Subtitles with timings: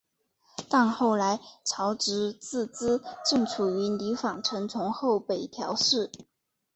[0.67, 6.09] 但后来朝直自资正处离反臣从后北条氏。